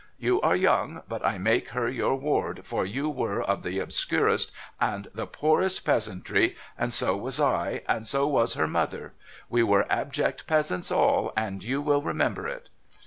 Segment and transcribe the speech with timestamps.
[0.17, 4.51] You are young, but I make her your ward, for you were of the obscurest
[4.79, 9.13] and the poorest peasantry, and so was I, and so was her mother;
[9.47, 12.69] we were abject peasants all, and you will remember it."